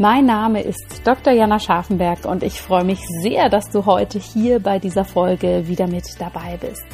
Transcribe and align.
Mein 0.00 0.24
Name 0.24 0.62
ist 0.62 1.02
Dr. 1.04 1.34
Jana 1.34 1.58
Scharfenberg 1.58 2.24
und 2.24 2.42
ich 2.42 2.62
freue 2.62 2.84
mich 2.84 3.00
sehr, 3.20 3.50
dass 3.50 3.68
du 3.68 3.84
heute 3.84 4.18
hier 4.18 4.58
bei 4.58 4.78
dieser 4.78 5.04
Folge 5.04 5.68
wieder 5.68 5.86
mit 5.88 6.04
dabei 6.18 6.56
bist. 6.58 6.86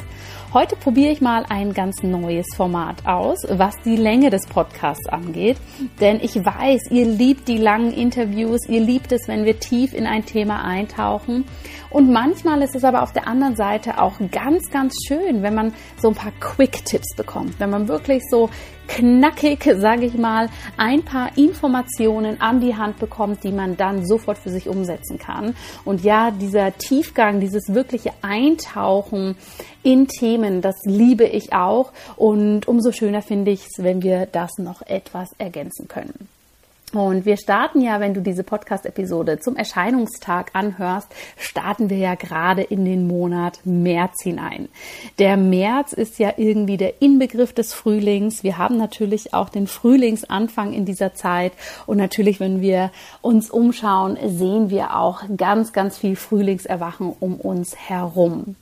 Heute 0.53 0.75
probiere 0.75 1.13
ich 1.13 1.21
mal 1.21 1.45
ein 1.47 1.73
ganz 1.73 2.03
neues 2.03 2.47
Format 2.57 3.05
aus, 3.05 3.45
was 3.49 3.75
die 3.85 3.95
Länge 3.95 4.29
des 4.29 4.45
Podcasts 4.45 5.07
angeht. 5.07 5.55
Denn 6.01 6.19
ich 6.21 6.35
weiß, 6.35 6.91
ihr 6.91 7.05
liebt 7.05 7.47
die 7.47 7.57
langen 7.57 7.93
Interviews, 7.93 8.67
ihr 8.67 8.81
liebt 8.81 9.13
es, 9.13 9.29
wenn 9.29 9.45
wir 9.45 9.57
tief 9.57 9.93
in 9.93 10.05
ein 10.05 10.25
Thema 10.25 10.65
eintauchen. 10.65 11.45
Und 11.89 12.11
manchmal 12.11 12.61
ist 12.61 12.75
es 12.75 12.83
aber 12.83 13.03
auf 13.03 13.13
der 13.13 13.27
anderen 13.27 13.55
Seite 13.55 14.01
auch 14.01 14.15
ganz, 14.31 14.69
ganz 14.69 14.93
schön, 15.07 15.43
wenn 15.43 15.55
man 15.55 15.73
so 15.97 16.09
ein 16.09 16.15
paar 16.15 16.31
Quick-Tipps 16.39 17.15
bekommt, 17.15 17.59
wenn 17.59 17.69
man 17.69 17.87
wirklich 17.87 18.23
so 18.29 18.49
knackig, 18.87 19.63
sage 19.77 20.05
ich 20.05 20.17
mal, 20.17 20.49
ein 20.77 21.03
paar 21.03 21.37
Informationen 21.37 22.39
an 22.41 22.59
die 22.59 22.75
Hand 22.75 22.99
bekommt, 22.99 23.43
die 23.43 23.51
man 23.51 23.77
dann 23.77 24.05
sofort 24.05 24.37
für 24.37 24.49
sich 24.49 24.67
umsetzen 24.67 25.19
kann. 25.19 25.55
Und 25.85 26.03
ja, 26.03 26.31
dieser 26.31 26.77
Tiefgang, 26.77 27.39
dieses 27.39 27.73
wirkliche 27.73 28.11
Eintauchen 28.21 29.35
in 29.83 30.07
Themen, 30.07 30.61
das 30.61 30.75
liebe 30.85 31.25
ich 31.25 31.53
auch. 31.53 31.91
Und 32.15 32.67
umso 32.67 32.91
schöner 32.91 33.21
finde 33.21 33.51
ich 33.51 33.65
es, 33.65 33.83
wenn 33.83 34.01
wir 34.01 34.25
das 34.25 34.57
noch 34.57 34.81
etwas 34.81 35.29
ergänzen 35.37 35.87
können. 35.87 36.27
Und 36.93 37.25
wir 37.25 37.35
starten 37.35 37.81
ja, 37.81 37.99
wenn 37.99 38.13
du 38.13 38.21
diese 38.21 38.45
Podcast-Episode 38.45 39.39
zum 39.39 39.57
Erscheinungstag 39.57 40.51
anhörst, 40.53 41.09
starten 41.35 41.89
wir 41.89 41.97
ja 41.97 42.15
gerade 42.15 42.61
in 42.61 42.85
den 42.85 43.07
Monat 43.07 43.59
März 43.65 44.23
hinein. 44.23 44.69
Der 45.19 45.35
März 45.35 45.91
ist 45.91 46.17
ja 46.17 46.35
irgendwie 46.37 46.77
der 46.77 47.01
Inbegriff 47.01 47.51
des 47.51 47.73
Frühlings. 47.73 48.41
Wir 48.41 48.57
haben 48.57 48.77
natürlich 48.77 49.33
auch 49.33 49.49
den 49.49 49.67
Frühlingsanfang 49.67 50.71
in 50.71 50.85
dieser 50.85 51.13
Zeit. 51.13 51.51
Und 51.87 51.97
natürlich, 51.97 52.39
wenn 52.39 52.61
wir 52.61 52.91
uns 53.21 53.51
umschauen, 53.51 54.17
sehen 54.25 54.69
wir 54.69 54.95
auch 54.95 55.23
ganz, 55.35 55.73
ganz 55.73 55.97
viel 55.97 56.15
Frühlingserwachen 56.15 57.13
um 57.19 57.35
uns 57.35 57.75
herum. 57.75 58.55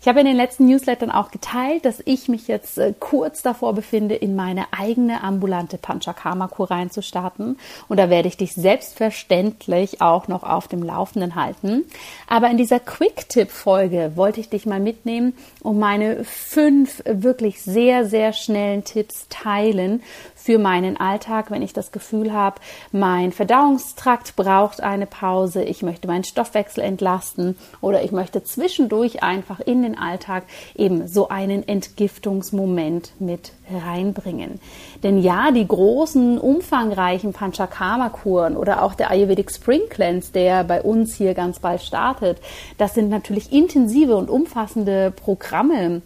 Ich 0.00 0.08
habe 0.08 0.20
in 0.20 0.26
den 0.26 0.36
letzten 0.36 0.66
Newslettern 0.66 1.10
auch 1.10 1.30
geteilt, 1.30 1.84
dass 1.84 2.02
ich 2.04 2.28
mich 2.28 2.48
jetzt 2.48 2.78
äh, 2.78 2.94
kurz 2.98 3.42
davor 3.42 3.74
befinde, 3.74 4.14
in 4.14 4.36
meine 4.36 4.66
eigene 4.72 5.22
ambulante 5.22 5.78
Panchakarma-Kur 5.78 6.70
reinzustarten. 6.70 7.58
Und 7.88 7.96
da 7.96 8.10
werde 8.10 8.28
ich 8.28 8.36
dich 8.36 8.54
selbstverständlich 8.54 10.00
auch 10.00 10.28
noch 10.28 10.42
auf 10.42 10.68
dem 10.68 10.82
Laufenden 10.82 11.34
halten. 11.34 11.84
Aber 12.28 12.50
in 12.50 12.56
dieser 12.56 12.80
Quick-Tipp-Folge 12.80 14.12
wollte 14.14 14.40
ich 14.40 14.48
dich 14.48 14.66
mal 14.66 14.80
mitnehmen 14.80 15.34
und 15.62 15.78
meine 15.78 16.24
fünf 16.24 17.02
wirklich 17.04 17.62
sehr, 17.62 18.06
sehr 18.06 18.32
schnellen 18.32 18.84
Tipps 18.84 19.26
teilen 19.28 20.02
für 20.46 20.58
meinen 20.60 20.96
Alltag, 20.96 21.50
wenn 21.50 21.62
ich 21.62 21.72
das 21.72 21.90
Gefühl 21.90 22.32
habe, 22.32 22.60
mein 22.92 23.32
Verdauungstrakt 23.32 24.36
braucht 24.36 24.80
eine 24.80 25.06
Pause, 25.06 25.64
ich 25.64 25.82
möchte 25.82 26.06
meinen 26.06 26.22
Stoffwechsel 26.22 26.84
entlasten 26.84 27.58
oder 27.80 28.04
ich 28.04 28.12
möchte 28.12 28.44
zwischendurch 28.44 29.24
einfach 29.24 29.55
in 29.60 29.82
den 29.82 29.98
Alltag 29.98 30.44
eben 30.74 31.08
so 31.08 31.28
einen 31.28 31.66
Entgiftungsmoment 31.66 33.12
mit 33.18 33.52
reinbringen. 33.70 34.60
Denn 35.02 35.20
ja, 35.20 35.50
die 35.50 35.66
großen, 35.66 36.38
umfangreichen 36.38 37.32
Panchakarma-Kuren 37.32 38.56
oder 38.56 38.82
auch 38.82 38.94
der 38.94 39.10
Ayurvedic 39.10 39.50
Spring 39.50 39.88
Cleanse, 39.88 40.32
der 40.32 40.64
bei 40.64 40.82
uns 40.82 41.14
hier 41.14 41.34
ganz 41.34 41.58
bald 41.58 41.82
startet, 41.82 42.38
das 42.78 42.94
sind 42.94 43.10
natürlich 43.10 43.52
intensive 43.52 44.16
und 44.16 44.30
umfassende 44.30 45.10
Programme, 45.10 46.02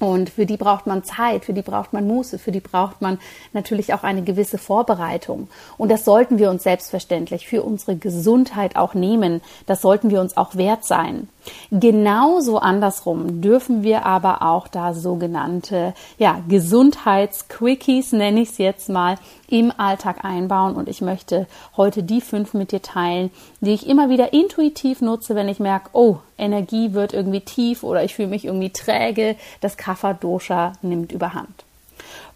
und 0.00 0.28
für 0.28 0.44
die 0.44 0.56
braucht 0.56 0.86
man 0.86 1.04
Zeit, 1.04 1.44
für 1.44 1.52
die 1.52 1.62
braucht 1.62 1.92
man 1.92 2.06
Muße, 2.06 2.38
für 2.38 2.50
die 2.50 2.60
braucht 2.60 3.00
man 3.00 3.18
natürlich 3.52 3.94
auch 3.94 4.02
eine 4.02 4.22
gewisse 4.22 4.58
Vorbereitung. 4.58 5.48
Und 5.78 5.90
das 5.90 6.04
sollten 6.04 6.38
wir 6.38 6.50
uns 6.50 6.64
selbstverständlich 6.64 7.46
für 7.46 7.62
unsere 7.62 7.96
Gesundheit 7.96 8.76
auch 8.76 8.94
nehmen. 8.94 9.40
Das 9.66 9.82
sollten 9.82 10.10
wir 10.10 10.20
uns 10.20 10.36
auch 10.36 10.56
wert 10.56 10.84
sein. 10.84 11.28
Genauso 11.70 12.58
andersrum 12.58 13.40
dürfen 13.40 13.82
wir 13.82 14.06
aber 14.06 14.42
auch 14.42 14.68
da 14.68 14.94
sogenannte 14.94 15.94
ja, 16.18 16.40
Gesundheitsquickies, 16.48 18.12
nenne 18.12 18.40
ich 18.42 18.50
es 18.50 18.58
jetzt 18.58 18.88
mal, 18.88 19.16
im 19.48 19.72
Alltag 19.76 20.24
einbauen. 20.24 20.76
Und 20.76 20.88
ich 20.88 21.00
möchte 21.00 21.46
heute 21.76 22.02
die 22.02 22.20
fünf 22.20 22.54
mit 22.54 22.72
dir 22.72 22.82
teilen, 22.82 23.30
die 23.60 23.74
ich 23.74 23.86
immer 23.86 24.08
wieder 24.08 24.32
intuitiv 24.32 25.00
nutze, 25.00 25.34
wenn 25.34 25.48
ich 25.48 25.60
merke, 25.60 25.90
oh, 25.92 26.16
Energie 26.38 26.92
wird 26.92 27.12
irgendwie 27.12 27.40
tief 27.40 27.82
oder 27.82 28.04
ich 28.04 28.14
fühle 28.14 28.28
mich 28.28 28.44
irgendwie 28.44 28.70
träge. 28.70 29.36
Das 29.60 29.76
Kapha-Dosha 29.76 30.72
nimmt 30.82 31.12
überhand. 31.12 31.64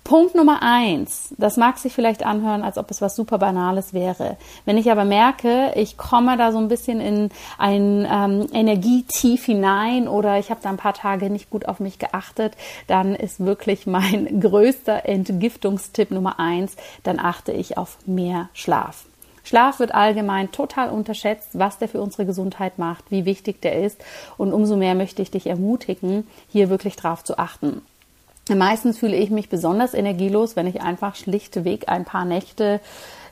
Punkt 0.05 0.35
Nummer 0.35 0.63
eins, 0.63 1.35
das 1.37 1.59
mag 1.59 1.77
sich 1.77 1.93
vielleicht 1.93 2.25
anhören, 2.25 2.63
als 2.63 2.79
ob 2.79 2.91
es 2.91 3.03
was 3.03 3.15
super 3.15 3.37
Banales 3.37 3.93
wäre. 3.93 4.39
Wenn 4.65 4.79
ich 4.79 4.91
aber 4.91 5.05
merke, 5.05 5.73
ich 5.75 5.99
komme 5.99 6.39
da 6.39 6.51
so 6.51 6.59
ein 6.59 6.69
bisschen 6.69 7.01
in 7.01 7.31
ein 7.59 8.09
ähm, 8.11 8.47
Energietief 8.53 9.45
hinein 9.45 10.09
oder 10.09 10.39
ich 10.39 10.51
habe 10.51 10.61
da 10.63 10.71
ein 10.71 10.79
paar 10.79 10.95
Tage 10.95 11.29
nicht 11.29 11.51
gut 11.51 11.67
auf 11.67 11.79
mich 11.79 11.99
geachtet, 11.99 12.55
dann 12.87 13.15
ist 13.15 13.45
wirklich 13.45 13.87
mein 13.87 14.41
größter 14.41 15.07
Entgiftungstipp 15.07 16.11
Nummer 16.11 16.41
eins, 16.41 16.77
dann 17.03 17.19
achte 17.19 17.53
ich 17.53 17.77
auf 17.77 17.99
mehr 18.07 18.49
Schlaf. 18.55 19.05
Schlaf 19.49 19.79
wird 19.79 19.95
allgemein 19.95 20.53
total 20.53 20.91
unterschätzt, 20.91 21.51
was 21.53 21.79
der 21.79 21.89
für 21.89 22.03
unsere 22.03 22.27
Gesundheit 22.27 22.79
macht, 22.79 23.11
wie 23.11 23.25
wichtig 23.25 23.63
der 23.63 23.83
ist. 23.83 23.99
Und 24.37 24.53
umso 24.53 24.77
mehr 24.77 24.95
möchte 24.95 25.23
ich 25.23 25.31
dich 25.31 25.47
ermutigen, 25.47 26.27
hier 26.49 26.69
wirklich 26.69 26.97
drauf 26.97 27.25
zu 27.25 27.39
achten. 27.39 27.81
Meistens 28.57 28.99
fühle 28.99 29.17
ich 29.17 29.31
mich 29.31 29.49
besonders 29.49 29.95
energielos, 29.95 30.57
wenn 30.57 30.67
ich 30.67 30.81
einfach 30.81 31.15
schlichtweg 31.15 31.89
ein 31.89 32.05
paar 32.05 32.25
Nächte 32.25 32.81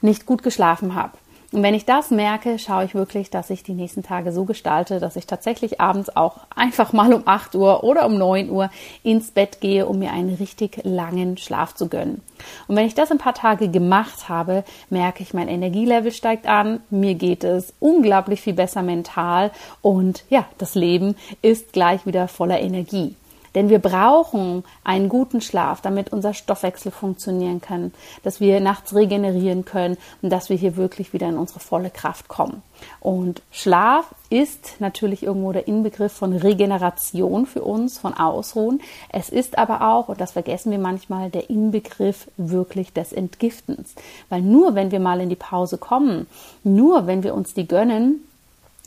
nicht 0.03 0.27
gut 0.27 0.43
geschlafen 0.43 0.95
habe. 0.95 1.13
Und 1.53 1.63
wenn 1.63 1.75
ich 1.75 1.85
das 1.85 2.11
merke, 2.11 2.59
schaue 2.59 2.85
ich 2.85 2.95
wirklich, 2.95 3.31
dass 3.31 3.51
ich 3.51 3.63
die 3.63 3.73
nächsten 3.73 4.03
Tage 4.03 4.33
so 4.33 4.45
gestalte, 4.45 4.99
dass 4.99 5.17
ich 5.17 5.27
tatsächlich 5.27 5.81
abends 5.81 6.15
auch 6.15 6.41
einfach 6.55 6.93
mal 6.93 7.15
um 7.15 7.23
8 7.25 7.55
Uhr 7.55 7.85
oder 7.85 8.05
um 8.07 8.19
9 8.19 8.51
Uhr 8.51 8.69
ins 9.05 9.31
Bett 9.31 9.61
gehe, 9.61 9.87
um 9.87 10.01
mir 10.01 10.13
einen 10.13 10.35
richtig 10.35 10.81
langen 10.83 11.37
Schlaf 11.37 11.75
zu 11.75 11.89
gönnen. 11.89 12.21
Und 12.67 12.77
wenn 12.77 12.87
ich 12.87 12.95
das 12.95 13.13
ein 13.13 13.19
paar 13.19 13.35
Tage 13.35 13.69
gemacht 13.69 14.29
habe, 14.29 14.65
merke 14.91 15.23
ich, 15.23 15.35
mein 15.35 15.49
Energielevel 15.49 16.13
steigt 16.13 16.47
an, 16.47 16.81
mir 16.91 17.15
geht 17.15 17.45
es 17.45 17.73
unglaublich 17.79 18.41
viel 18.41 18.55
besser 18.55 18.83
mental 18.83 19.53
und 19.83 20.25
ja, 20.29 20.47
das 20.59 20.75
Leben 20.75 21.15
ist 21.43 21.73
gleich 21.73 22.07
wieder 22.07 22.27
voller 22.27 22.61
Energie. 22.61 23.15
Denn 23.57 23.71
wir 23.71 23.79
brauchen 23.79 24.65
einen 24.85 25.09
guten 25.09 25.41
Schlaf, 25.41 25.81
damit 25.81 26.13
unser 26.13 26.35
Stoffwechsel 26.35 26.93
funktionieren 26.93 27.63
kann, 27.63 27.93
dass 28.23 28.39
wir 28.39 28.61
nachts 28.61 28.95
regenerieren 28.95 29.65
können 29.65 29.97
und 30.21 30.31
dass 30.31 30.51
wir 30.51 30.59
hier 30.59 30.77
wirklich 30.77 31.15
wieder 31.15 31.29
in 31.29 31.39
unsere 31.39 31.59
volle 31.59 31.89
Kraft 31.89 32.29
kommen. 32.29 32.63
Und 33.01 33.41
Schlaf 33.51 34.15
ist 34.29 34.77
natürlich 34.79 35.23
irgendwo 35.23 35.53
der 35.53 35.69
Inbegriff 35.69 36.13
von 36.13 36.35
Regeneration 36.35 37.47
für 37.47 37.63
uns, 37.63 37.99
von 37.99 38.13
Ausruhen. 38.13 38.83
Es 39.09 39.31
ist 39.31 39.57
aber 39.57 39.81
auch, 39.89 40.11
und 40.11 40.21
das 40.21 40.33
vergessen 40.33 40.71
wir 40.71 40.79
manchmal, 40.79 41.31
der 41.31 41.49
Inbegriff 41.49 42.29
wirklich 42.37 42.93
des 42.93 43.15
Entgiftens. 43.15 43.95
Weil 44.29 44.43
nur 44.43 44.75
wenn 44.75 44.91
wir 44.91 45.01
mal 45.01 45.23
in 45.23 45.31
die 45.31 45.35
Pause 45.35 45.79
kommen, 45.79 46.27
nur 46.63 47.07
wenn 47.07 47.23
wir 47.23 47.35
uns 47.35 47.55
die 47.55 47.67
gönnen, 47.67 48.21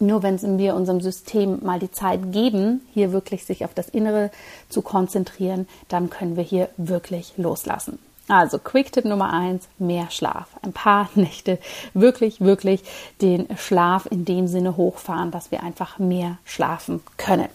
nur 0.01 0.23
wenn 0.23 0.57
wir 0.57 0.75
unserem 0.75 1.01
System 1.01 1.59
mal 1.63 1.79
die 1.79 1.91
Zeit 1.91 2.31
geben, 2.31 2.81
hier 2.93 3.11
wirklich 3.11 3.45
sich 3.45 3.65
auf 3.65 3.73
das 3.73 3.89
Innere 3.89 4.31
zu 4.69 4.81
konzentrieren, 4.81 5.67
dann 5.87 6.09
können 6.09 6.35
wir 6.35 6.43
hier 6.43 6.69
wirklich 6.77 7.33
loslassen. 7.37 7.99
Also 8.27 8.59
Quick-Tipp 8.59 9.05
Nummer 9.05 9.33
eins, 9.33 9.67
mehr 9.79 10.11
Schlaf. 10.11 10.49
Ein 10.61 10.71
paar 10.71 11.09
Nächte 11.15 11.57
wirklich, 11.93 12.41
wirklich 12.41 12.83
den 13.21 13.47
Schlaf 13.57 14.07
in 14.09 14.23
dem 14.23 14.47
Sinne 14.47 14.77
hochfahren, 14.77 15.31
dass 15.31 15.51
wir 15.51 15.63
einfach 15.63 15.97
mehr 15.97 16.37
schlafen 16.45 17.01
können. 17.17 17.49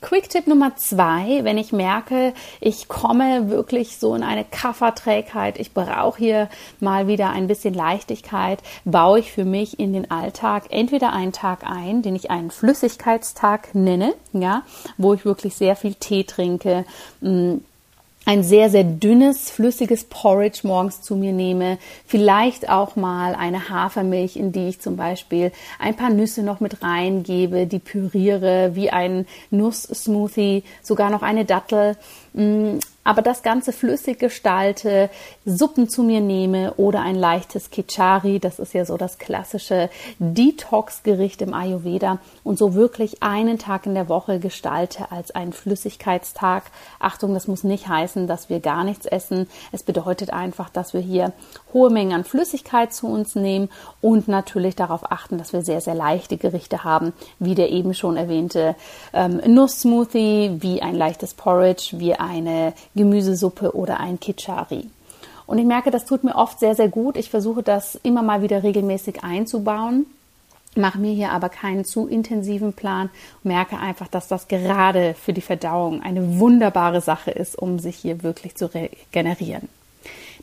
Quick-Tipp 0.00 0.46
Nummer 0.46 0.76
zwei, 0.76 1.44
wenn 1.44 1.58
ich 1.58 1.72
merke, 1.72 2.32
ich 2.60 2.88
komme 2.88 3.50
wirklich 3.50 3.98
so 3.98 4.14
in 4.14 4.22
eine 4.22 4.44
Kafferträgheit, 4.44 5.58
ich 5.58 5.74
brauche 5.74 6.18
hier 6.18 6.48
mal 6.80 7.06
wieder 7.06 7.30
ein 7.30 7.46
bisschen 7.46 7.74
Leichtigkeit, 7.74 8.62
baue 8.84 9.18
ich 9.18 9.30
für 9.30 9.44
mich 9.44 9.78
in 9.78 9.92
den 9.92 10.10
Alltag 10.10 10.64
entweder 10.70 11.12
einen 11.12 11.32
Tag 11.32 11.64
ein, 11.64 12.00
den 12.00 12.16
ich 12.16 12.30
einen 12.30 12.50
Flüssigkeitstag 12.50 13.74
nenne, 13.74 14.14
ja, 14.32 14.62
wo 14.96 15.12
ich 15.12 15.26
wirklich 15.26 15.54
sehr 15.54 15.76
viel 15.76 15.94
Tee 15.94 16.24
trinke, 16.24 16.86
mm, 17.20 17.56
ein 18.30 18.44
sehr, 18.44 18.70
sehr 18.70 18.84
dünnes, 18.84 19.50
flüssiges 19.50 20.04
Porridge 20.04 20.60
morgens 20.62 21.02
zu 21.02 21.16
mir 21.16 21.32
nehme, 21.32 21.78
vielleicht 22.06 22.68
auch 22.68 22.94
mal 22.94 23.34
eine 23.34 23.68
Hafermilch, 23.68 24.36
in 24.36 24.52
die 24.52 24.68
ich 24.68 24.80
zum 24.80 24.94
Beispiel 24.94 25.50
ein 25.80 25.96
paar 25.96 26.10
Nüsse 26.10 26.44
noch 26.44 26.60
mit 26.60 26.80
reingebe, 26.80 27.66
die 27.66 27.80
püriere, 27.80 28.76
wie 28.76 28.90
ein 28.90 29.26
Nusssmoothie, 29.50 30.62
sogar 30.80 31.10
noch 31.10 31.22
eine 31.22 31.44
Dattel. 31.44 31.96
Mm, 32.32 32.78
aber 33.02 33.22
das 33.22 33.42
Ganze 33.42 33.72
flüssig 33.72 34.18
gestalte, 34.18 35.08
Suppen 35.46 35.88
zu 35.88 36.02
mir 36.02 36.20
nehme 36.20 36.74
oder 36.74 37.00
ein 37.00 37.16
leichtes 37.16 37.70
Kichari, 37.70 38.38
das 38.38 38.58
ist 38.58 38.74
ja 38.74 38.84
so 38.84 38.98
das 38.98 39.18
klassische 39.18 39.88
Detox-Gericht 40.18 41.40
im 41.40 41.54
Ayurveda 41.54 42.18
und 42.44 42.58
so 42.58 42.74
wirklich 42.74 43.22
einen 43.22 43.58
Tag 43.58 43.86
in 43.86 43.94
der 43.94 44.10
Woche 44.10 44.38
gestalte 44.38 45.10
als 45.10 45.30
einen 45.30 45.54
Flüssigkeitstag. 45.54 46.64
Achtung, 46.98 47.32
das 47.32 47.48
muss 47.48 47.64
nicht 47.64 47.88
heißen, 47.88 48.26
dass 48.26 48.50
wir 48.50 48.60
gar 48.60 48.84
nichts 48.84 49.06
essen. 49.06 49.48
Es 49.72 49.82
bedeutet 49.82 50.30
einfach, 50.32 50.68
dass 50.68 50.92
wir 50.92 51.00
hier 51.00 51.32
hohe 51.72 51.90
Mengen 51.90 52.12
an 52.12 52.24
Flüssigkeit 52.24 52.92
zu 52.92 53.08
uns 53.08 53.34
nehmen 53.34 53.70
und 54.02 54.28
natürlich 54.28 54.76
darauf 54.76 55.10
achten, 55.10 55.38
dass 55.38 55.54
wir 55.54 55.62
sehr, 55.62 55.80
sehr 55.80 55.94
leichte 55.94 56.36
Gerichte 56.36 56.84
haben, 56.84 57.14
wie 57.38 57.54
der 57.54 57.70
eben 57.70 57.94
schon 57.94 58.18
erwähnte 58.18 58.76
ähm, 59.14 59.40
Nuss-Smoothie, 59.46 60.58
wie 60.60 60.82
ein 60.82 60.94
leichtes 60.94 61.32
Porridge, 61.34 61.94
wie 61.94 62.19
eine 62.20 62.74
Gemüsesuppe 62.94 63.74
oder 63.74 64.00
ein 64.00 64.20
Kichari. 64.20 64.88
Und 65.46 65.58
ich 65.58 65.66
merke, 65.66 65.90
das 65.90 66.04
tut 66.04 66.22
mir 66.22 66.36
oft 66.36 66.60
sehr, 66.60 66.74
sehr 66.74 66.88
gut. 66.88 67.16
Ich 67.16 67.30
versuche 67.30 67.62
das 67.62 67.96
immer 68.02 68.22
mal 68.22 68.42
wieder 68.42 68.62
regelmäßig 68.62 69.24
einzubauen 69.24 70.06
mache 70.76 70.98
mir 70.98 71.12
hier 71.12 71.32
aber 71.32 71.48
keinen 71.48 71.84
zu 71.84 72.06
intensiven 72.06 72.72
Plan 72.72 73.10
merke 73.42 73.78
einfach, 73.78 74.08
dass 74.08 74.28
das 74.28 74.48
gerade 74.48 75.14
für 75.14 75.32
die 75.32 75.40
Verdauung 75.40 76.02
eine 76.02 76.38
wunderbare 76.38 77.00
Sache 77.00 77.30
ist, 77.30 77.58
um 77.58 77.78
sich 77.78 77.96
hier 77.96 78.22
wirklich 78.22 78.54
zu 78.54 78.72
regenerieren. 78.72 79.68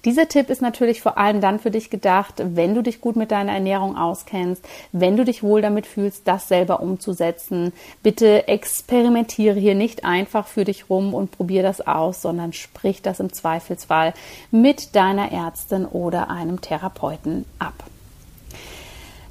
Dieser 0.06 0.28
Tipp 0.28 0.50
ist 0.50 0.62
natürlich 0.62 1.02
vor 1.02 1.18
allem 1.18 1.42
dann 1.42 1.60
für 1.60 1.72
dich 1.72 1.90
gedacht, 1.90 2.36
wenn 2.38 2.76
du 2.76 2.82
dich 2.82 3.02
gut 3.02 3.16
mit 3.16 3.32
deiner 3.32 3.54
Ernährung 3.54 3.98
auskennst, 3.98 4.64
wenn 4.92 5.18
du 5.18 5.26
dich 5.26 5.44
wohl 5.44 5.62
damit 5.62 5.88
fühlst, 5.88 6.28
das 6.28 6.48
selber 6.48 6.80
umzusetzen. 6.80 7.74
Bitte 8.04 8.48
experimentiere 8.48 9.60
hier 9.60 9.76
nicht 9.76 10.06
einfach 10.06 10.48
für 10.48 10.64
dich 10.64 10.90
rum 10.90 11.14
und 11.14 11.32
probier 11.32 11.64
das 11.64 11.86
aus, 11.86 12.22
sondern 12.22 12.54
sprich 12.54 13.02
das 13.02 13.20
im 13.20 13.34
Zweifelsfall 13.34 14.14
mit 14.52 14.96
deiner 14.96 15.32
Ärztin 15.32 15.86
oder 15.86 16.30
einem 16.30 16.62
Therapeuten 16.62 17.46
ab. 17.60 17.74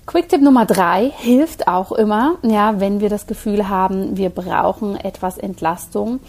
Quick-Tipp 0.07 0.41
Nummer 0.41 0.67
drei 0.67 1.11
hilft 1.17 1.67
auch 1.67 1.91
immer, 1.91 2.37
ja, 2.43 2.79
wenn 2.79 3.01
wir 3.01 3.09
das 3.09 3.27
Gefühl 3.27 3.69
haben, 3.69 4.17
wir 4.17 4.31
brauchen 4.31 4.95
etwas 4.95 5.37
Entlastung, 5.37 6.21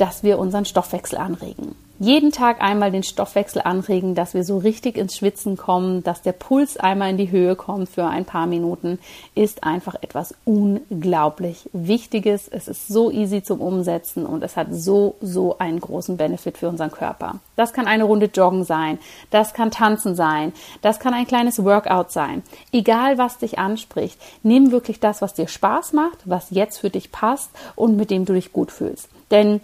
dass 0.00 0.22
wir 0.22 0.38
unseren 0.38 0.64
Stoffwechsel 0.64 1.18
anregen 1.18 1.74
jeden 2.00 2.32
Tag 2.32 2.62
einmal 2.62 2.90
den 2.90 3.02
Stoffwechsel 3.02 3.60
anregen, 3.60 4.14
dass 4.14 4.32
wir 4.32 4.42
so 4.42 4.56
richtig 4.56 4.96
ins 4.96 5.14
Schwitzen 5.14 5.58
kommen, 5.58 6.02
dass 6.02 6.22
der 6.22 6.32
Puls 6.32 6.78
einmal 6.78 7.10
in 7.10 7.18
die 7.18 7.30
Höhe 7.30 7.56
kommt 7.56 7.90
für 7.90 8.06
ein 8.06 8.24
paar 8.24 8.46
Minuten, 8.46 8.98
ist 9.34 9.64
einfach 9.64 9.96
etwas 10.00 10.34
unglaublich 10.46 11.68
Wichtiges. 11.74 12.48
Es 12.48 12.68
ist 12.68 12.88
so 12.88 13.10
easy 13.10 13.42
zum 13.42 13.60
Umsetzen 13.60 14.24
und 14.24 14.42
es 14.42 14.56
hat 14.56 14.68
so, 14.70 15.16
so 15.20 15.58
einen 15.58 15.78
großen 15.78 16.16
Benefit 16.16 16.56
für 16.56 16.70
unseren 16.70 16.90
Körper. 16.90 17.34
Das 17.54 17.74
kann 17.74 17.86
eine 17.86 18.04
Runde 18.04 18.30
Joggen 18.32 18.64
sein, 18.64 18.98
das 19.30 19.52
kann 19.52 19.70
Tanzen 19.70 20.14
sein, 20.14 20.54
das 20.80 21.00
kann 21.00 21.12
ein 21.12 21.26
kleines 21.26 21.62
Workout 21.64 22.12
sein. 22.12 22.42
Egal, 22.72 23.18
was 23.18 23.36
dich 23.36 23.58
anspricht, 23.58 24.18
nimm 24.42 24.72
wirklich 24.72 25.00
das, 25.00 25.20
was 25.20 25.34
dir 25.34 25.48
Spaß 25.48 25.92
macht, 25.92 26.16
was 26.24 26.48
jetzt 26.48 26.78
für 26.78 26.88
dich 26.88 27.12
passt 27.12 27.50
und 27.76 27.98
mit 27.98 28.10
dem 28.10 28.24
du 28.24 28.32
dich 28.32 28.54
gut 28.54 28.72
fühlst. 28.72 29.10
Denn 29.30 29.60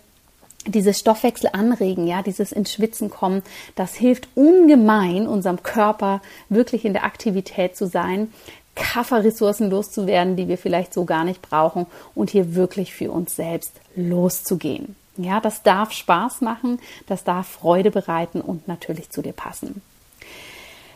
dieses 0.67 0.99
Stoffwechsel 0.99 1.51
anregen, 1.53 2.07
ja, 2.07 2.23
dieses 2.23 2.53
ins 2.53 2.73
Schwitzen 2.73 3.11
kommen, 3.11 3.43
das 3.75 3.95
hilft 3.95 4.29
ungemein 4.35 5.27
unserem 5.27 5.63
Körper 5.63 6.21
wirklich 6.49 6.85
in 6.85 6.93
der 6.93 7.05
Aktivität 7.05 7.77
zu 7.77 7.87
sein, 7.87 8.33
Kafferressourcen 8.75 9.71
loszuwerden, 9.71 10.37
die 10.37 10.49
wir 10.49 10.59
vielleicht 10.59 10.93
so 10.93 11.05
gar 11.05 11.25
nicht 11.25 11.43
brauchen 11.43 11.87
und 12.15 12.31
hier 12.31 12.55
wirklich 12.55 12.95
für 12.95 13.11
uns 13.11 13.35
selbst 13.35 13.73
loszugehen. 13.97 14.97
Ja, 15.17 15.41
das 15.41 15.63
darf 15.63 15.93
Spaß 15.93 16.43
machen, 16.43 16.79
das 17.07 17.25
darf 17.25 17.49
Freude 17.49 17.91
bereiten 17.91 18.43
und 18.43 18.69
natürlich 18.69 19.11
zu 19.11 19.23
dir 19.23 19.33
passen. 19.33 19.81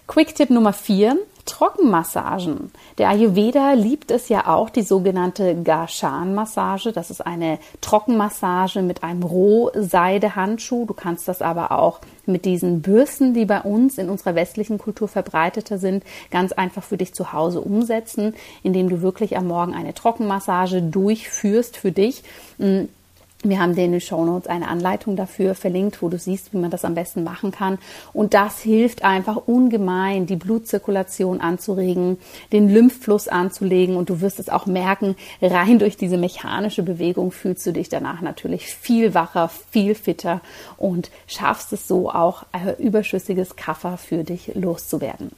Quick-Tipp 0.07 0.51
Nummer 0.51 0.73
4, 0.73 1.17
Trockenmassagen. 1.45 2.71
Der 2.99 3.09
Ayurveda 3.09 3.73
liebt 3.73 4.11
es 4.11 4.29
ja 4.29 4.47
auch, 4.47 4.71
die 4.71 4.83
sogenannte 4.83 5.55
Garshan-Massage. 5.63 6.93
Das 6.93 7.11
ist 7.11 7.21
eine 7.21 7.59
Trockenmassage 7.81 8.83
mit 8.83 9.03
einem 9.03 9.23
Rohseidehandschuh. 9.23 10.87
Du 10.87 10.95
kannst 10.95 11.29
das 11.29 11.43
aber 11.43 11.73
auch 11.73 12.01
mit 12.27 12.45
diesen 12.45 12.83
Bürsten, 12.83 13.35
die 13.35 13.45
bei 13.45 13.61
uns 13.61 13.99
in 13.99 14.09
unserer 14.09 14.35
westlichen 14.35 14.79
Kultur 14.79 15.09
verbreiteter 15.09 15.79
sind, 15.79 16.05
ganz 16.31 16.53
einfach 16.53 16.83
für 16.83 16.97
dich 16.97 17.15
zu 17.15 17.33
Hause 17.33 17.61
umsetzen, 17.61 18.35
indem 18.63 18.89
du 18.89 19.03
wirklich 19.03 19.37
am 19.37 19.49
Morgen 19.49 19.75
eine 19.75 19.95
Trockenmassage 19.95 20.83
durchführst 20.83 21.77
für 21.77 21.93
dich 21.93 22.23
wir 23.43 23.59
haben 23.59 23.75
dir 23.75 23.87
in 23.87 23.93
den 23.93 24.03
Show 24.03 24.23
Notes 24.23 24.49
eine 24.49 24.69
Anleitung 24.69 25.17
dafür 25.17 25.55
verlinkt, 25.55 26.03
wo 26.03 26.11
du 26.11 26.19
siehst, 26.19 26.53
wie 26.53 26.59
man 26.59 26.71
das 26.71 26.85
am 26.85 26.95
besten 26.95 27.25
machen 27.25 27.53
kann. 27.53 27.79
Und 28.13 28.35
das 28.35 28.59
hilft 28.59 29.03
einfach 29.03 29.37
ungemein, 29.37 30.27
die 30.27 30.37
Blutzirkulation 30.37 31.41
anzuregen, 31.41 32.19
den 32.53 32.69
Lymphfluss 32.69 33.29
anzulegen. 33.29 33.97
Und 33.97 34.11
du 34.11 34.21
wirst 34.21 34.41
es 34.41 34.51
auch 34.51 34.67
merken, 34.67 35.17
rein 35.41 35.79
durch 35.79 35.97
diese 35.97 36.19
mechanische 36.19 36.83
Bewegung 36.83 37.33
fühlst 37.33 37.67
du 37.67 37.73
dich 37.73 37.89
danach 37.89 38.21
natürlich 38.21 38.67
viel 38.67 39.15
wacher, 39.15 39.49
viel 39.71 39.95
fitter 39.95 40.43
und 40.77 41.11
schaffst 41.27 41.73
es 41.73 41.89
so 41.89 42.11
auch, 42.11 42.45
überschüssiges 42.79 43.57
Kaffer 43.57 43.97
für 43.97 44.23
dich 44.23 44.53
loszuwerden. 44.55 45.31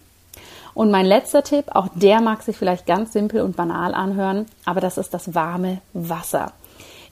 Und 0.74 0.90
mein 0.90 1.06
letzter 1.06 1.44
Tipp, 1.44 1.66
auch 1.68 1.88
der 1.94 2.20
mag 2.20 2.42
sich 2.42 2.56
vielleicht 2.56 2.86
ganz 2.86 3.12
simpel 3.12 3.42
und 3.42 3.56
banal 3.56 3.94
anhören, 3.94 4.46
aber 4.64 4.80
das 4.80 4.98
ist 4.98 5.12
das 5.14 5.34
warme 5.34 5.82
Wasser. 5.92 6.52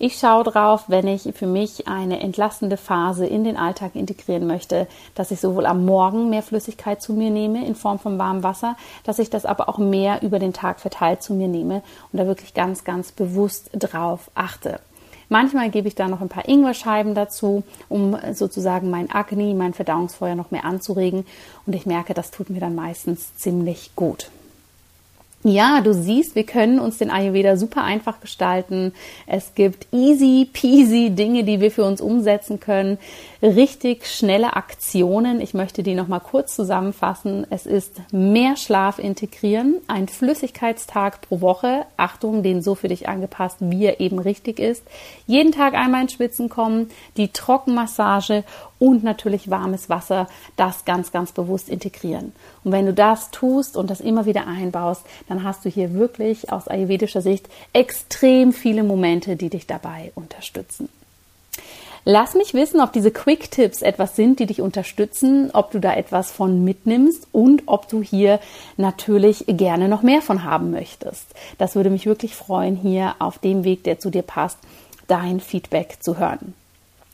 Ich 0.02 0.16
schaue 0.16 0.44
drauf, 0.44 0.84
wenn 0.86 1.06
ich 1.06 1.28
für 1.34 1.46
mich 1.46 1.86
eine 1.86 2.20
entlastende 2.20 2.78
Phase 2.78 3.26
in 3.26 3.44
den 3.44 3.58
Alltag 3.58 3.94
integrieren 3.94 4.46
möchte, 4.46 4.86
dass 5.14 5.30
ich 5.30 5.40
sowohl 5.40 5.66
am 5.66 5.84
Morgen 5.84 6.30
mehr 6.30 6.42
Flüssigkeit 6.42 7.02
zu 7.02 7.12
mir 7.12 7.28
nehme 7.28 7.66
in 7.66 7.74
Form 7.74 7.98
von 7.98 8.18
warmem 8.18 8.42
Wasser, 8.42 8.78
dass 9.04 9.18
ich 9.18 9.28
das 9.28 9.44
aber 9.44 9.68
auch 9.68 9.76
mehr 9.76 10.22
über 10.22 10.38
den 10.38 10.54
Tag 10.54 10.80
verteilt 10.80 11.22
zu 11.22 11.34
mir 11.34 11.48
nehme 11.48 11.82
und 12.10 12.18
da 12.18 12.26
wirklich 12.26 12.54
ganz, 12.54 12.84
ganz 12.84 13.12
bewusst 13.12 13.68
drauf 13.74 14.30
achte. 14.34 14.80
Manchmal 15.28 15.68
gebe 15.68 15.88
ich 15.88 15.96
da 15.96 16.08
noch 16.08 16.22
ein 16.22 16.30
paar 16.30 16.48
Ingwerscheiben 16.48 17.14
dazu, 17.14 17.62
um 17.90 18.16
sozusagen 18.32 18.88
mein 18.88 19.10
Agni, 19.10 19.52
mein 19.52 19.74
Verdauungsfeuer 19.74 20.34
noch 20.34 20.50
mehr 20.50 20.64
anzuregen. 20.64 21.26
Und 21.66 21.74
ich 21.74 21.84
merke, 21.84 22.14
das 22.14 22.30
tut 22.30 22.48
mir 22.48 22.60
dann 22.60 22.74
meistens 22.74 23.36
ziemlich 23.36 23.90
gut. 23.96 24.30
Ja, 25.42 25.80
du 25.80 25.94
siehst, 25.94 26.34
wir 26.34 26.44
können 26.44 26.78
uns 26.78 26.98
den 26.98 27.10
Ayurveda 27.10 27.56
super 27.56 27.82
einfach 27.82 28.20
gestalten. 28.20 28.92
Es 29.26 29.54
gibt 29.54 29.86
easy 29.90 30.46
peasy 30.52 31.08
Dinge, 31.08 31.44
die 31.44 31.62
wir 31.62 31.70
für 31.70 31.84
uns 31.84 32.02
umsetzen 32.02 32.60
können. 32.60 32.98
Richtig 33.40 34.06
schnelle 34.06 34.54
Aktionen. 34.54 35.40
Ich 35.40 35.54
möchte 35.54 35.82
die 35.82 35.94
nochmal 35.94 36.20
kurz 36.20 36.54
zusammenfassen. 36.54 37.46
Es 37.48 37.64
ist 37.64 38.02
mehr 38.12 38.58
Schlaf 38.58 38.98
integrieren, 38.98 39.76
ein 39.86 40.08
Flüssigkeitstag 40.08 41.22
pro 41.22 41.40
Woche. 41.40 41.86
Achtung, 41.96 42.42
den 42.42 42.60
so 42.60 42.74
für 42.74 42.88
dich 42.88 43.08
angepasst, 43.08 43.56
wie 43.60 43.86
er 43.86 43.98
eben 43.98 44.18
richtig 44.18 44.58
ist. 44.58 44.84
Jeden 45.26 45.52
Tag 45.52 45.72
einmal 45.72 46.02
ins 46.02 46.12
Schwitzen 46.12 46.50
kommen, 46.50 46.90
die 47.16 47.28
Trockenmassage 47.28 48.44
und 48.80 49.04
natürlich 49.04 49.50
warmes 49.50 49.88
Wasser, 49.88 50.26
das 50.56 50.84
ganz, 50.84 51.12
ganz 51.12 51.30
bewusst 51.30 51.68
integrieren. 51.68 52.32
Und 52.64 52.72
wenn 52.72 52.86
du 52.86 52.92
das 52.92 53.30
tust 53.30 53.76
und 53.76 53.90
das 53.90 54.00
immer 54.00 54.26
wieder 54.26 54.48
einbaust, 54.48 55.02
dann 55.28 55.44
hast 55.44 55.64
du 55.64 55.68
hier 55.68 55.94
wirklich 55.94 56.50
aus 56.50 56.66
ayurvedischer 56.66 57.22
Sicht 57.22 57.48
extrem 57.72 58.52
viele 58.52 58.82
Momente, 58.82 59.36
die 59.36 59.50
dich 59.50 59.68
dabei 59.68 60.10
unterstützen. 60.16 60.88
Lass 62.06 62.34
mich 62.34 62.54
wissen, 62.54 62.80
ob 62.80 62.94
diese 62.94 63.10
Quick 63.10 63.50
Tipps 63.50 63.82
etwas 63.82 64.16
sind, 64.16 64.40
die 64.40 64.46
dich 64.46 64.62
unterstützen, 64.62 65.50
ob 65.52 65.70
du 65.70 65.80
da 65.80 65.94
etwas 65.94 66.30
von 66.30 66.64
mitnimmst 66.64 67.28
und 67.30 67.64
ob 67.66 67.88
du 67.88 68.02
hier 68.02 68.40
natürlich 68.78 69.44
gerne 69.46 69.88
noch 69.88 70.02
mehr 70.02 70.22
von 70.22 70.44
haben 70.44 70.70
möchtest. 70.70 71.26
Das 71.58 71.76
würde 71.76 71.90
mich 71.90 72.06
wirklich 72.06 72.34
freuen, 72.34 72.74
hier 72.74 73.16
auf 73.18 73.38
dem 73.38 73.64
Weg, 73.64 73.84
der 73.84 73.98
zu 73.98 74.08
dir 74.08 74.22
passt, 74.22 74.56
dein 75.08 75.40
Feedback 75.40 75.98
zu 76.00 76.18
hören. 76.18 76.54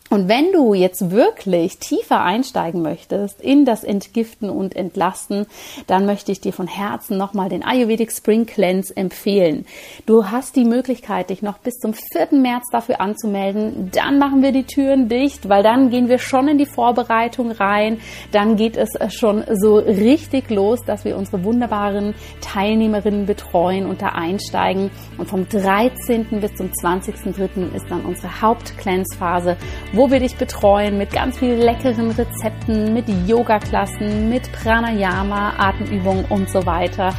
Und 0.08 0.28
wenn 0.28 0.52
du 0.52 0.72
jetzt 0.74 1.10
wirklich 1.10 1.78
tiefer 1.78 2.22
einsteigen 2.22 2.80
möchtest 2.80 3.40
in 3.40 3.64
das 3.64 3.82
Entgiften 3.82 4.50
und 4.50 4.76
Entlasten, 4.76 5.46
dann 5.88 6.06
möchte 6.06 6.30
ich 6.30 6.40
dir 6.40 6.52
von 6.52 6.68
Herzen 6.68 7.18
nochmal 7.18 7.48
den 7.48 7.64
Ayurvedic 7.64 8.12
Spring 8.12 8.46
Cleanse 8.46 8.96
empfehlen. 8.96 9.66
Du 10.06 10.30
hast 10.30 10.54
die 10.54 10.64
Möglichkeit, 10.64 11.30
dich 11.30 11.42
noch 11.42 11.58
bis 11.58 11.74
zum 11.78 11.92
4. 11.92 12.38
März 12.38 12.66
dafür 12.70 13.00
anzumelden. 13.00 13.90
Dann 13.92 14.18
machen 14.18 14.42
wir 14.42 14.52
die 14.52 14.64
Türen 14.64 15.08
dicht, 15.08 15.48
weil 15.48 15.64
dann 15.64 15.90
gehen 15.90 16.08
wir 16.08 16.18
schon 16.18 16.46
in 16.48 16.58
die 16.58 16.66
Vorbereitung 16.66 17.50
rein. 17.50 17.98
Dann 18.30 18.56
geht 18.56 18.76
es 18.76 18.90
schon 19.12 19.44
so 19.54 19.76
richtig 19.76 20.50
los, 20.50 20.84
dass 20.84 21.04
wir 21.04 21.16
unsere 21.16 21.42
wunderbaren 21.42 22.14
Teilnehmerinnen 22.40 23.26
betreuen 23.26 23.86
und 23.86 24.02
da 24.02 24.10
einsteigen. 24.10 24.90
Und 25.18 25.28
vom 25.28 25.48
13. 25.48 26.26
bis 26.40 26.54
zum 26.54 26.68
20.03. 26.68 27.74
ist 27.74 27.86
dann 27.90 28.04
unsere 28.04 28.40
Haupt-Cleanse-Phase 28.40 29.56
wo 29.96 30.10
wir 30.10 30.20
dich 30.20 30.36
betreuen 30.36 30.98
mit 30.98 31.10
ganz 31.10 31.38
vielen 31.38 31.58
leckeren 31.58 32.10
Rezepten, 32.10 32.92
mit 32.92 33.06
Yoga-Klassen, 33.26 34.28
mit 34.28 34.50
Pranayama, 34.52 35.54
Atemübungen 35.56 36.26
und 36.26 36.50
so 36.50 36.66
weiter. 36.66 37.14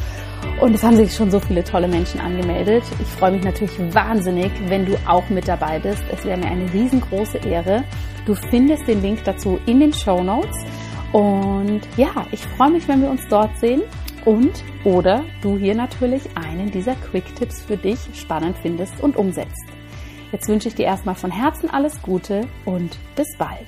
Und 0.61 0.75
es 0.75 0.83
haben 0.83 0.95
sich 0.95 1.13
schon 1.13 1.31
so 1.31 1.39
viele 1.39 1.63
tolle 1.63 1.87
Menschen 1.87 2.19
angemeldet. 2.19 2.83
Ich 2.99 3.07
freue 3.07 3.31
mich 3.31 3.43
natürlich 3.43 3.77
wahnsinnig, 3.93 4.51
wenn 4.67 4.85
du 4.85 4.95
auch 5.07 5.27
mit 5.29 5.47
dabei 5.47 5.79
bist. 5.79 6.03
Es 6.11 6.23
wäre 6.23 6.37
mir 6.37 6.47
eine 6.47 6.71
riesengroße 6.71 7.39
Ehre. 7.39 7.83
Du 8.25 8.35
findest 8.35 8.87
den 8.87 9.01
Link 9.01 9.23
dazu 9.23 9.59
in 9.65 9.79
den 9.79 9.93
Show 9.93 10.23
Notes. 10.23 10.57
Und 11.11 11.81
ja, 11.97 12.27
ich 12.31 12.41
freue 12.41 12.71
mich, 12.71 12.87
wenn 12.87 13.01
wir 13.01 13.09
uns 13.09 13.21
dort 13.27 13.57
sehen. 13.59 13.81
Und 14.25 14.63
oder 14.83 15.23
du 15.41 15.57
hier 15.57 15.73
natürlich 15.73 16.23
einen 16.35 16.69
dieser 16.69 16.95
Quick 16.95 17.35
Tipps 17.35 17.61
für 17.63 17.77
dich 17.77 17.99
spannend 18.13 18.57
findest 18.61 18.99
und 19.01 19.15
umsetzt. 19.15 19.65
Jetzt 20.31 20.47
wünsche 20.49 20.67
ich 20.67 20.75
dir 20.75 20.85
erstmal 20.85 21.15
von 21.15 21.31
Herzen 21.31 21.69
alles 21.69 22.01
Gute 22.01 22.47
und 22.65 22.97
bis 23.15 23.37
bald. 23.37 23.67